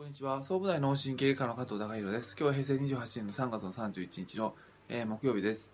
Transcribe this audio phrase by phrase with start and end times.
[0.00, 0.42] こんにちは。
[0.42, 2.34] 総武大脳神経外科の加藤隆弘です。
[2.34, 4.54] 今日は平成28年の3月の31日の、
[4.88, 5.68] えー木曜日です。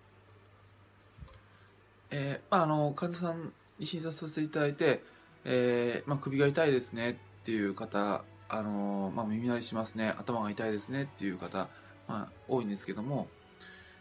[2.11, 5.01] えーまあ、あの、患者さんに診察させていただいて、
[5.45, 7.15] えーまあ、首が痛いですねっ
[7.45, 11.69] ていう方、あのまあ、耳鳴りしますね、頭が痛いですねっていう方、
[12.09, 13.29] まあ、多いんですけども、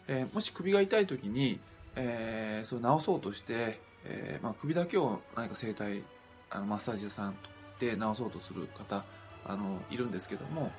[0.08, 1.60] えーもし首が痛い時に、
[1.96, 6.02] えーそれ治そうとして、えーまあ、首だけを何か整体、
[6.50, 7.36] あのマッサージ屋さん
[7.80, 9.06] で治そうとする方、
[9.46, 10.72] あのいるんですけども、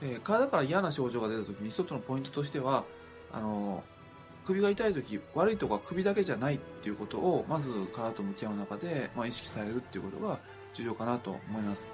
[0.00, 2.84] えー体から嫌な症状が出た時に一つのポイントとしては
[3.32, 3.82] あの
[4.44, 10.38] 首が痛い時悪いとこは首だけじゃないっていうことをまず体と向き合う中で、まあ、意識されるっていうことが
[10.74, 11.86] 重要かなと思います、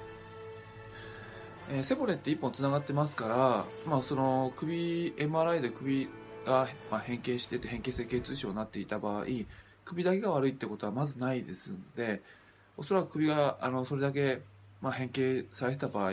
[1.71, 6.09] えー背骨って一本つながってますから、まあ、その首 MRI で首
[6.47, 9.25] が、まあ、変形してて変形性頸痛症になっていた場合
[9.85, 12.23] 首だけが悪いってことはまずないですので
[12.77, 14.41] おそらく首があのそれだけ
[14.81, 16.13] まあ、変形されてた場合、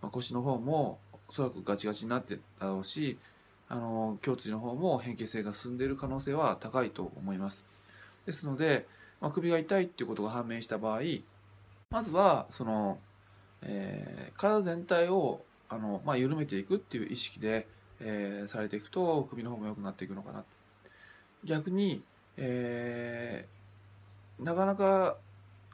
[0.00, 3.18] まあ、腰の方もおそらくガチガチになってたろうし
[3.68, 7.64] あの胸椎の方も変形性が進んでいる可能性は高いと思います。
[8.24, 8.86] ですので、
[9.20, 11.00] まあ、首が痛いっていうことが判明した場合
[11.90, 12.98] まずはその、
[13.62, 17.66] えー体全体をあの、まあ、緩めていくっていう意識で、
[18.00, 20.44] えーされていくと首の方も良くなっていくのかな
[21.44, 22.02] 逆に、
[22.36, 23.56] えー
[24.44, 25.16] なかなか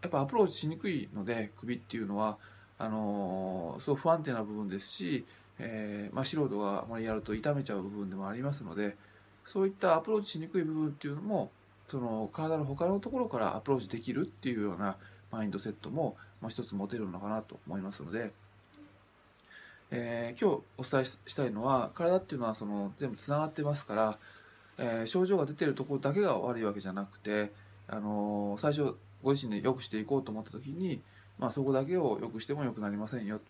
[0.02, 2.36] やっぱアプローチしにくいので首っていうのは
[2.78, 5.24] あのーすごい不安定な部分ですし、
[5.58, 8.96] えーまあ、素人があまりやると痛めちゃう部分でもありますので
[9.46, 11.50] そういったアプローチしにくい部分っていうのも
[11.88, 14.96] その体の他のところからアプローチできるっていうような
[15.30, 18.32] マインドセットも、まあ、一つ持てるのかなと思いますので、
[19.90, 24.18] えー今日お伝えしたいのは体っていうのはその全部つながってますから、
[24.78, 27.52] えー症状が出てるところだけが悪いわけじゃなくて、
[27.88, 31.00] あの最初ご自身で良くしていこうと思った時に、
[31.38, 33.40] まあ、そこだけを良くしても良くなりませんよ。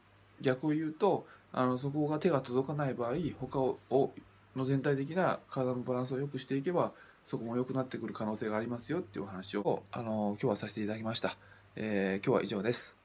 [0.41, 3.79] 逆を言うとあのそこが手が届かない場合他を
[4.57, 6.93] の全体的な体のバランスを良くしていけば
[7.27, 11.37] そこも良くなってくる可能性がありますよっていうお話をあの今日はさせていただきました、
[11.77, 13.02] えー今日は以上です。